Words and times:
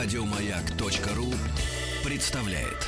Радиомаяк.ру 0.00 1.26
представляет. 2.04 2.86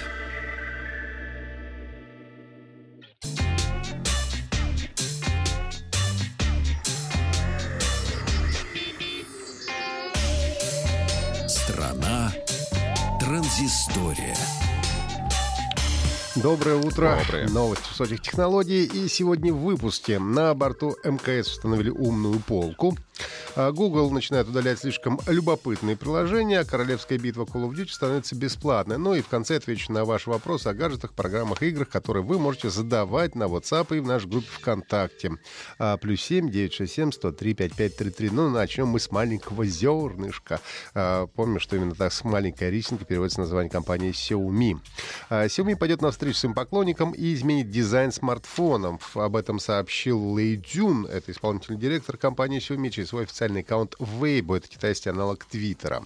Страна 11.49 12.33
транзистория. 13.19 14.37
Доброе 16.37 16.77
утро. 16.77 17.19
Доброе. 17.25 17.49
Новости 17.49 17.89
высоких 17.89 18.23
технологий. 18.23 18.85
И 18.85 19.09
сегодня 19.09 19.53
в 19.53 19.59
выпуске 19.59 20.21
на 20.21 20.55
борту 20.55 20.95
МКС 21.03 21.49
установили 21.49 21.91
умную 21.91 22.39
полку. 22.39 22.97
А 23.57 23.73
Google 23.73 24.11
начинает 24.11 24.49
удалять 24.49 24.79
слишком 24.79 25.19
любопытные 25.27 25.97
приложения. 25.97 26.65
Королевская 26.65 27.19
битва 27.19 27.45
Call 27.45 27.69
of 27.69 27.75
Duty 27.75 27.91
становится 27.91 28.37
бесплатной. 28.37 28.97
Ну 28.97 29.15
и 29.15 29.23
в 29.23 29.29
конце 29.29 29.57
отвечу 29.57 29.93
на 29.93 30.05
ваши 30.05 30.31
вопросы 30.31 30.69
о 30.69 30.75
гаджетах, 30.75 31.15
программах, 31.15 31.63
играх, 31.63 31.89
которые 31.89 32.23
вы 32.23 32.39
можете 32.39 32.71
задавать 32.71 33.35
на 33.35 33.45
WhatsApp 33.45 33.97
и 33.97 34.01
в 34.01 34.07
нашей 34.07 34.29
группе 34.29 34.47
ВКонтакте. 34.47 35.33
А, 35.79 35.97
плюс 35.97 36.21
7 36.21 36.49
967 36.49 37.13
103 37.13 37.55
5533. 37.55 38.31
Ну, 38.31 38.51
начнем 38.51 38.87
мы 38.87 39.01
с 39.01 39.11
маленького 39.11 39.67
зернышка. 39.67 40.61
А, 40.95 41.27
помню, 41.27 41.59
что 41.59 41.75
именно 41.75 41.95
так 41.97 42.13
с 42.13 42.23
маленькой 42.23 42.71
рисинкой 42.71 43.07
переводится 43.07 43.41
название 43.41 43.71
компании 43.71 44.13
Xiaomi. 44.13 44.79
А, 45.29 45.47
Xiaomi 45.47 45.77
пойдет 45.77 46.03
навстречу 46.03 46.39
своим 46.39 46.55
поклонникам 46.55 47.11
и 47.13 47.35
изменит 47.35 47.71
дизайн 47.71 48.13
смартфонов. 48.13 49.17
Об 49.17 49.35
этом 49.35 49.59
сообщил 49.59 50.23
Лэй 50.35 50.57
Дюн, 50.57 51.07
это 51.07 51.33
исполнительный 51.33 51.81
директор 51.81 52.17
компании 52.17 52.61
Xiaomi, 52.61 52.91
через 52.91 53.09
свой 53.09 53.25
официальный 53.25 53.40
аккаунт 53.41 53.95
Weibo, 53.99 54.57
это 54.57 54.69
китайский 54.69 55.11
аналог 55.11 55.45
Твиттера. 55.45 56.05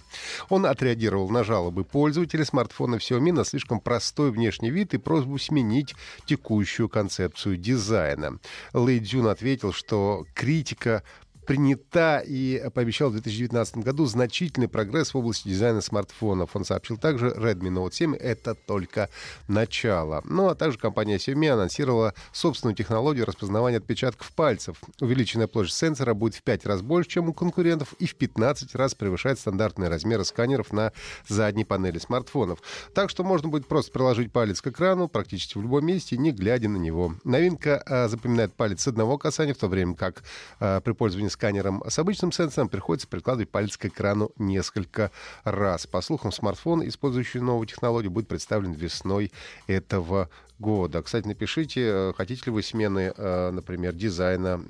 Он 0.48 0.66
отреагировал 0.66 1.28
на 1.30 1.44
жалобы 1.44 1.84
пользователей 1.84 2.44
смартфона 2.44 2.96
Xiaomi 2.96 3.32
на 3.32 3.44
слишком 3.44 3.80
простой 3.80 4.30
внешний 4.30 4.70
вид 4.70 4.94
и 4.94 4.98
просьбу 4.98 5.38
сменить 5.38 5.94
текущую 6.26 6.88
концепцию 6.88 7.56
дизайна. 7.56 8.38
Лэй 8.72 8.98
Дюн 8.98 9.28
ответил, 9.28 9.72
что 9.72 10.26
критика 10.34 11.02
принята 11.46 12.22
и 12.24 12.70
пообещал 12.74 13.10
в 13.10 13.12
2019 13.12 13.78
году 13.78 14.06
значительный 14.06 14.68
прогресс 14.68 15.14
в 15.14 15.18
области 15.18 15.48
дизайна 15.48 15.80
смартфонов. 15.80 16.50
Он 16.54 16.64
сообщил 16.64 16.96
также, 16.96 17.28
Redmi 17.28 17.70
Note 17.70 17.92
7— 17.92 18.14
это 18.20 18.54
только 18.54 19.08
начало. 19.48 20.22
Ну 20.24 20.48
а 20.48 20.54
также 20.54 20.78
компания 20.78 21.16
Xiaomi 21.16 21.48
анонсировала 21.48 22.14
собственную 22.32 22.74
технологию 22.76 23.26
распознавания 23.26 23.78
отпечатков 23.78 24.32
пальцев. 24.32 24.76
Увеличенная 25.00 25.46
площадь 25.46 25.74
сенсора 25.74 26.14
будет 26.14 26.34
в 26.34 26.42
5 26.42 26.66
раз 26.66 26.82
больше, 26.82 27.10
чем 27.10 27.28
у 27.28 27.34
конкурентов, 27.34 27.94
и 27.98 28.06
в 28.06 28.14
15 28.14 28.74
раз 28.74 28.94
превышает 28.94 29.38
стандартные 29.38 29.88
размеры 29.88 30.24
сканеров 30.24 30.72
на 30.72 30.92
задней 31.28 31.64
панели 31.64 31.98
смартфонов. 31.98 32.60
Так 32.94 33.10
что 33.10 33.24
можно 33.24 33.48
будет 33.48 33.66
просто 33.66 33.92
приложить 33.92 34.32
палец 34.32 34.60
к 34.60 34.66
экрану 34.68 35.08
практически 35.08 35.58
в 35.58 35.62
любом 35.62 35.86
месте, 35.86 36.16
не 36.16 36.32
глядя 36.32 36.68
на 36.68 36.76
него. 36.76 37.14
Новинка 37.24 37.82
а, 37.86 38.08
запоминает 38.08 38.54
палец 38.54 38.82
с 38.82 38.88
одного 38.88 39.18
касания, 39.18 39.54
в 39.54 39.58
то 39.58 39.68
время 39.68 39.94
как 39.94 40.22
а, 40.60 40.80
при 40.80 40.92
пользовании 40.92 41.28
сканером 41.34 41.82
с 41.88 41.98
обычным 41.98 42.32
сенсором 42.32 42.68
приходится 42.68 43.06
прикладывать 43.06 43.50
палец 43.50 43.76
к 43.76 43.84
экрану 43.86 44.30
несколько 44.38 45.10
раз. 45.44 45.86
По 45.86 46.00
слухам, 46.00 46.32
смартфон, 46.32 46.86
использующий 46.88 47.40
новую 47.40 47.66
технологию, 47.66 48.10
будет 48.10 48.26
представлен 48.28 48.72
весной 48.72 49.30
этого 49.66 50.30
года. 50.60 51.02
Кстати, 51.02 51.26
напишите, 51.26 51.80
э, 51.82 52.12
хотите 52.16 52.42
ли 52.46 52.52
вы 52.52 52.62
смены, 52.62 53.12
э, 53.16 53.50
например, 53.50 53.92
дизайна 53.92 54.60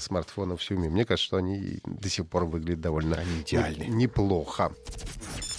смартфонов 0.00 0.60
Xiaomi. 0.60 0.88
Мне 0.88 1.04
кажется, 1.04 1.26
что 1.26 1.36
они 1.36 1.80
до 1.84 2.08
сих 2.08 2.26
пор 2.26 2.46
выглядят 2.46 2.80
довольно 2.80 3.16
Они 3.16 3.40
идеальны. 3.42 3.84
не- 3.84 4.04
неплохо. 4.04 4.72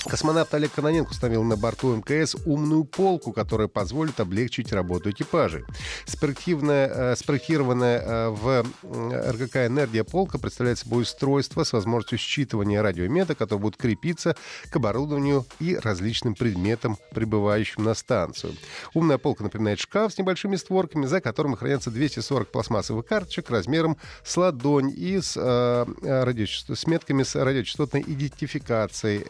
Космонавт 0.10 0.54
Олег 0.54 0.72
Кононенко 0.72 1.12
установил 1.12 1.44
на 1.44 1.58
борту 1.58 1.96
МКС 1.96 2.36
умную 2.46 2.84
полку, 2.84 3.34
которая 3.34 3.68
позволит 3.68 4.20
облегчить 4.20 4.72
работу 4.72 5.10
экипажей. 5.10 5.64
Спроективная, 6.06 6.88
э, 6.88 7.16
спроектированная 7.16 8.00
э, 8.00 8.30
в 8.30 8.66
э, 8.84 9.32
РГК 9.32 9.56
«Энергия» 9.66 10.04
полка 10.04 10.38
представляет 10.38 10.78
собой 10.78 11.04
устройство 11.04 11.64
с 11.64 11.74
возможностью 11.74 12.20
считывания 12.20 12.84
радиомета, 12.84 13.34
которое 13.34 13.62
будет 13.62 13.78
крепиться 13.78 14.36
к 14.70 14.76
оборудованию 14.76 15.46
и 15.60 15.76
различным 15.76 16.36
предметам, 16.36 16.98
прибывающим 17.12 17.84
на 17.84 17.96
станцию. 17.96 18.54
Умная 18.94 19.18
полка 19.18 19.44
напоминает 19.44 19.80
шкаф 19.80 20.14
с 20.14 20.18
небольшими 20.20 20.56
створками, 20.56 21.08
за 21.08 21.20
которым 21.20 21.56
хранятся 21.56 21.90
240 21.90 22.52
пластмассовых 22.52 23.08
карточек 23.08 23.50
размером 23.50 23.98
с 24.24 24.38
ладонь 24.38 24.94
и 24.96 25.20
с, 25.20 25.34
э, 25.36 25.86
радиочаст- 26.04 26.76
с 26.76 26.86
метками 26.86 27.24
с 27.24 27.36
радиочастотной 27.36 28.04
идентификацией, 28.06 29.26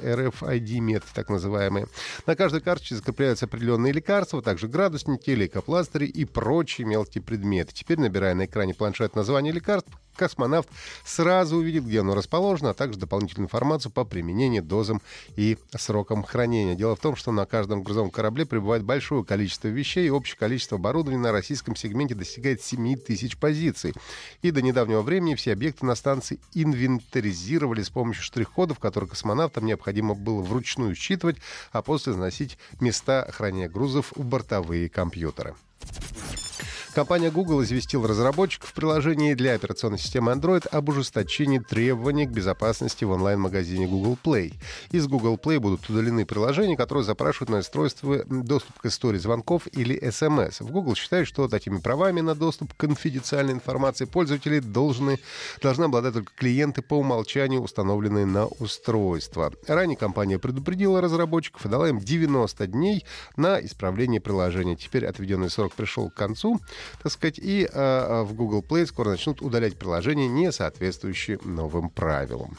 RFID-метки 0.65 1.09
так 1.13 1.29
называемые. 1.29 1.87
На 2.25 2.35
каждой 2.35 2.61
карточке 2.61 2.95
закрепляются 2.95 3.45
определенные 3.45 3.93
лекарства, 3.93 4.41
также 4.41 4.67
градусники, 4.67 5.29
лейкопластыри 5.29 6.05
и 6.07 6.25
прочие 6.25 6.87
мелкие 6.87 7.23
предметы. 7.23 7.73
Теперь, 7.73 7.99
набирая 7.99 8.35
на 8.35 8.45
экране 8.45 8.73
планшет 8.73 9.15
название 9.15 9.53
лекарств, 9.53 9.89
космонавт 10.15 10.67
сразу 11.03 11.57
увидит, 11.57 11.85
где 11.85 12.01
оно 12.01 12.15
расположено, 12.15 12.71
а 12.71 12.73
также 12.73 12.99
дополнительную 12.99 13.45
информацию 13.45 13.91
по 13.91 14.05
применению, 14.05 14.63
дозам 14.63 15.01
и 15.35 15.57
срокам 15.75 16.23
хранения. 16.23 16.75
Дело 16.75 16.95
в 16.95 16.99
том, 16.99 17.15
что 17.15 17.31
на 17.31 17.45
каждом 17.45 17.83
грузовом 17.83 18.09
корабле 18.09 18.45
прибывает 18.45 18.83
большое 18.83 19.23
количество 19.23 19.67
вещей, 19.67 20.07
и 20.07 20.09
общее 20.09 20.37
количество 20.37 20.77
оборудования 20.77 21.21
на 21.21 21.31
российском 21.31 21.75
сегменте 21.75 22.15
достигает 22.15 22.61
7 22.61 22.97
тысяч 22.97 23.37
позиций. 23.37 23.93
И 24.41 24.51
до 24.51 24.61
недавнего 24.61 25.01
времени 25.01 25.35
все 25.35 25.53
объекты 25.53 25.85
на 25.85 25.95
станции 25.95 26.39
инвентаризировали 26.53 27.83
с 27.83 27.89
помощью 27.89 28.23
штрих-кодов, 28.23 28.79
которые 28.79 29.09
космонавтам 29.09 29.65
необходимо 29.65 30.15
было 30.15 30.41
вручную 30.41 30.95
считывать, 30.95 31.37
а 31.71 31.81
после 31.81 32.13
заносить 32.13 32.57
места 32.79 33.27
хранения 33.31 33.69
грузов 33.69 34.13
в 34.15 34.23
бортовые 34.23 34.89
компьютеры. 34.89 35.55
Компания 36.95 37.29
Google 37.29 37.61
известила 37.63 38.07
разработчиков 38.07 38.71
приложений 38.71 39.35
для 39.35 39.55
операционной 39.55 39.99
системы 39.99 40.31
Android 40.31 40.65
об 40.69 40.87
ужесточении 40.87 41.59
требований 41.59 42.25
к 42.25 42.29
безопасности 42.29 43.03
в 43.03 43.11
онлайн-магазине 43.11 43.85
Google 43.85 44.17
Play. 44.23 44.53
Из 44.91 45.05
Google 45.05 45.35
Play 45.35 45.59
будут 45.59 45.89
удалены 45.89 46.25
приложения, 46.25 46.77
которые 46.77 47.03
запрашивают 47.03 47.49
на 47.49 47.57
устройство 47.57 48.23
доступ 48.23 48.79
к 48.79 48.85
истории 48.85 49.17
звонков 49.17 49.67
или 49.73 50.01
SMS. 50.01 50.63
В 50.63 50.71
Google 50.71 50.95
считают, 50.95 51.27
что 51.27 51.49
такими 51.49 51.79
правами 51.79 52.21
на 52.21 52.33
доступ 52.33 52.73
к 52.73 52.77
конфиденциальной 52.77 53.51
информации 53.51 54.05
пользователей 54.05 54.61
должны, 54.61 55.19
должны 55.61 55.83
обладать 55.83 56.13
только 56.13 56.31
клиенты 56.33 56.81
по 56.81 56.93
умолчанию, 56.93 57.59
установленные 57.59 58.25
на 58.25 58.45
устройство. 58.45 59.51
Ранее 59.67 59.97
компания 59.97 60.39
предупредила 60.39 61.01
разработчиков 61.01 61.65
и 61.65 61.67
дала 61.69 61.89
им 61.89 61.99
90 61.99 62.67
дней 62.67 63.05
на 63.35 63.59
исправление 63.59 64.21
приложения. 64.21 64.77
Теперь 64.77 65.05
отведенный 65.05 65.49
срок 65.49 65.73
пришел 65.73 66.09
к 66.09 66.13
концу 66.13 66.61
так 67.01 67.11
сказать, 67.11 67.39
и 67.39 67.67
э, 67.71 68.21
в 68.23 68.33
Google 68.33 68.63
Play 68.67 68.85
скоро 68.85 69.09
начнут 69.09 69.41
удалять 69.41 69.77
приложения, 69.77 70.27
не 70.27 70.51
соответствующие 70.51 71.39
новым 71.43 71.89
правилам. 71.89 72.57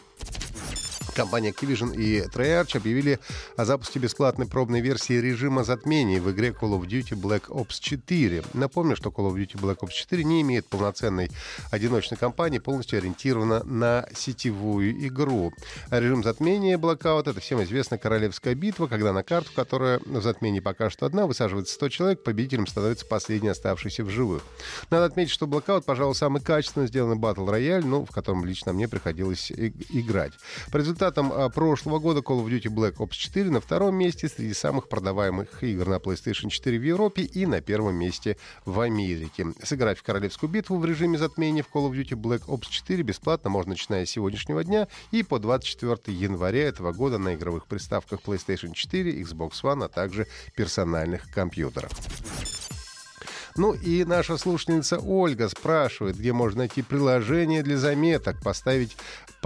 Компания 1.17 1.51
Activision 1.51 1.97
и 1.97 2.21
Treyarch 2.27 2.77
объявили 2.77 3.19
о 3.57 3.65
запуске 3.65 3.99
бесплатной 3.99 4.47
пробной 4.47 4.83
версии 4.83 5.15
режима 5.15 5.65
затмений 5.65 6.21
в 6.21 6.31
игре 6.31 6.49
Call 6.49 6.79
of 6.79 6.87
Duty 6.87 7.19
Black 7.19 7.47
Ops 7.49 7.77
4. 7.81 8.45
Напомню, 8.53 8.97
что 8.97 9.09
Call 9.09 9.33
of 9.33 9.35
Duty 9.35 9.59
Black 9.59 9.79
Ops 9.79 9.93
4 9.93 10.25
не 10.25 10.43
имеет 10.43 10.67
полноценной 10.67 11.31
одиночной 11.71 12.19
кампании, 12.19 12.59
полностью 12.59 12.99
ориентирована 12.99 13.65
на 13.65 14.07
сетевую 14.15 15.07
игру. 15.07 15.55
Режим 15.91 16.23
затмения 16.23 16.77
Blackout— 16.77 17.23
это 17.31 17.41
всем 17.41 17.63
известная 17.63 17.99
королевская 17.99 18.55
битва, 18.55 18.87
когда 18.87 19.15
на 19.15 19.23
карту, 19.23 19.51
которая 19.57 20.01
в 20.05 20.21
затмении 20.21 20.61
пока 20.61 20.91
что 20.91 21.07
одна, 21.07 21.27
высаживается 21.27 21.73
100 21.73 21.89
человек, 21.89 22.23
победителем 22.25 22.67
становится 22.67 23.07
последний 23.07 23.49
оставшийся 23.49 24.05
в 24.05 24.11
живых. 24.11 24.43
Надо 24.91 25.07
отметить, 25.07 25.33
что 25.33 25.47
Blackout, 25.47 25.85
пожалуй, 25.87 26.15
самый 26.15 26.43
качественно 26.43 26.87
сделанный 26.87 27.17
батл 27.17 27.47
рояль, 27.47 27.87
ну, 27.87 28.05
в 28.05 28.11
котором 28.11 28.45
лично 28.45 28.75
мне 28.75 28.87
приходилось 28.87 29.51
играть. 29.51 30.33
По 30.71 30.77
результатам 31.07 31.33
а, 31.33 31.49
прошлого 31.51 31.99
года 31.99 32.21
Call 32.21 32.45
of 32.45 32.49
Duty 32.49 32.73
Black 32.73 32.97
Ops 32.97 33.13
4 33.13 33.51
на 33.51 33.61
втором 33.61 33.95
месте 33.95 34.29
среди 34.29 34.55
самых 34.55 34.89
продаваемых 34.89 35.63
игр 35.63 35.87
на 35.87 35.97
PlayStation 35.97 36.49
4 36.49 36.79
в 36.79 36.83
Европе 36.83 37.23
и 37.23 37.47
на 37.47 37.61
первом 37.61 37.95
месте 37.95 38.37
в 38.65 38.81
Америке. 38.81 39.47
Сыграть 39.63 39.99
в 39.99 40.03
королевскую 40.03 40.51
битву 40.51 40.79
в 40.79 40.85
режиме 40.85 41.17
затмения 41.17 41.63
в 41.63 41.73
Call 41.73 41.89
of 41.89 41.93
Duty 41.93 42.21
Black 42.21 42.47
Ops 42.47 42.67
4 42.69 43.03
бесплатно 43.05 43.51
можно 43.51 43.71
начиная 43.71 44.05
с 44.05 44.11
сегодняшнего 44.11 44.65
дня 44.65 44.89
и 45.13 45.23
по 45.23 45.39
24 45.39 46.17
января 46.17 46.65
этого 46.65 46.93
года 46.93 47.19
на 47.19 47.35
игровых 47.35 47.67
приставках 47.67 48.21
PlayStation 48.25 48.73
4, 48.73 49.23
Xbox 49.23 49.53
One, 49.63 49.85
а 49.85 49.89
также 49.89 50.27
персональных 50.57 51.31
компьютерах. 51.31 51.93
Ну 53.57 53.73
и 53.73 54.05
наша 54.05 54.37
слушательница 54.37 54.99
Ольга 54.99 55.49
спрашивает, 55.49 56.19
где 56.19 56.33
можно 56.35 56.59
найти 56.59 56.83
приложение 56.83 57.63
для 57.63 57.79
заметок, 57.79 58.37
поставить 58.43 58.97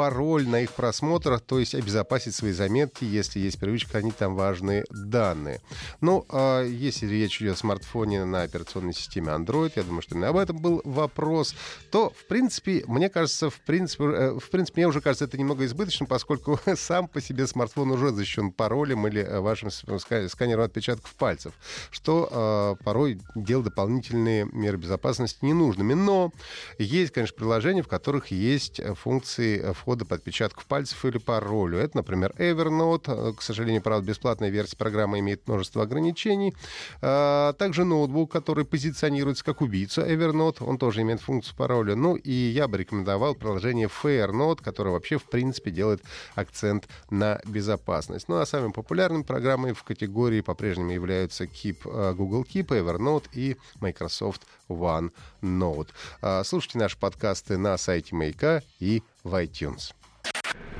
пароль 0.00 0.48
на 0.48 0.62
их 0.62 0.72
просмотр, 0.72 1.38
то 1.40 1.58
есть 1.58 1.74
обезопасить 1.74 2.34
свои 2.34 2.52
заметки, 2.52 3.04
если 3.04 3.38
есть 3.38 3.60
привычка 3.60 3.90
хранить 3.90 4.16
там 4.16 4.34
важные 4.34 4.86
данные. 4.88 5.60
Ну, 6.00 6.24
а 6.30 6.64
если 6.64 7.06
речь 7.06 7.42
идет 7.42 7.56
о 7.56 7.58
смартфоне 7.58 8.24
на 8.24 8.40
операционной 8.40 8.94
системе 8.94 9.28
Android, 9.28 9.72
я 9.76 9.82
думаю, 9.82 10.00
что 10.00 10.14
именно 10.14 10.28
об 10.28 10.38
этом 10.38 10.56
был 10.56 10.80
вопрос, 10.84 11.54
то, 11.90 12.14
в 12.18 12.24
принципе, 12.28 12.82
мне 12.86 13.10
кажется, 13.10 13.50
в 13.50 13.60
принципе, 13.60 14.04
э, 14.04 14.38
в 14.38 14.48
принципе, 14.48 14.80
мне 14.80 14.88
уже 14.88 15.02
кажется 15.02 15.26
это 15.26 15.36
немного 15.36 15.66
избыточным, 15.66 16.06
поскольку 16.06 16.58
сам 16.76 17.06
по 17.06 17.20
себе 17.20 17.46
смартфон 17.46 17.90
уже 17.90 18.08
защищен 18.08 18.52
паролем 18.52 19.06
или 19.06 19.20
э, 19.20 19.40
вашим 19.40 19.70
сканером 19.70 20.62
отпечатков 20.62 21.14
пальцев, 21.16 21.52
что 21.90 22.76
э, 22.80 22.84
порой 22.84 23.20
делает 23.34 23.66
дополнительные 23.66 24.46
меры 24.46 24.78
безопасности 24.78 25.44
ненужными. 25.44 25.92
Но 25.92 26.32
есть, 26.78 27.12
конечно, 27.12 27.36
приложения, 27.36 27.82
в 27.82 27.88
которых 27.88 28.28
есть 28.28 28.80
функции 28.96 29.74
входа 29.74 29.89
по 29.98 30.14
отпечатков 30.14 30.66
пальцев 30.66 31.04
или 31.04 31.18
паролю. 31.18 31.78
Это, 31.78 31.98
например, 31.98 32.32
Evernote. 32.38 33.34
К 33.34 33.42
сожалению, 33.42 33.82
правда, 33.82 34.06
бесплатная 34.06 34.48
версия 34.48 34.76
программы 34.76 35.18
имеет 35.18 35.46
множество 35.46 35.82
ограничений. 35.82 36.54
А 37.02 37.52
также 37.54 37.84
ноутбук, 37.84 38.32
который 38.32 38.64
позиционируется 38.64 39.44
как 39.44 39.60
убийца 39.60 40.02
Evernote. 40.02 40.64
Он 40.64 40.78
тоже 40.78 41.02
имеет 41.02 41.20
функцию 41.20 41.56
пароля. 41.56 41.94
Ну 41.94 42.16
и 42.16 42.32
я 42.32 42.68
бы 42.68 42.78
рекомендовал 42.78 43.34
приложение 43.34 43.88
Fairnote, 43.88 44.62
которое 44.62 44.90
вообще, 44.90 45.18
в 45.18 45.24
принципе, 45.24 45.70
делает 45.70 46.02
акцент 46.34 46.88
на 47.10 47.40
безопасность. 47.44 48.28
Ну 48.28 48.36
а 48.36 48.46
самыми 48.46 48.72
популярными 48.72 49.22
программами 49.22 49.72
в 49.72 49.82
категории 49.82 50.40
по-прежнему 50.40 50.90
являются 50.90 51.44
Keep, 51.44 51.78
э, 51.84 52.14
Google 52.14 52.44
Keep, 52.44 52.68
Evernote 52.68 53.24
и 53.32 53.56
Microsoft 53.80 54.42
OneNote. 54.68 55.88
А, 56.22 56.44
слушайте 56.44 56.78
наши 56.78 56.98
подкасты 56.98 57.58
на 57.58 57.76
сайте 57.76 58.14
Маяка 58.14 58.62
и 58.78 59.02
в 59.24 59.34
iTunes. 59.34 59.92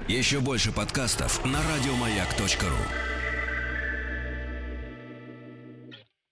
Еще 0.08 0.40
больше 0.40 0.72
подкастов 0.72 1.44
на 1.44 1.58
радиомаяк.ру 1.62 3.09